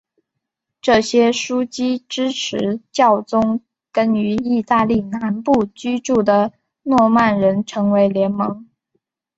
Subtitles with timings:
[0.81, 3.61] 这些枢机支持教宗
[3.91, 8.67] 跟于意大利南部居住的诺曼人成为联盟。